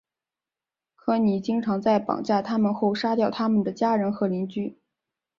[0.95, 4.79] 科尼经常在绑架他们后杀掉他们的家人和邻居。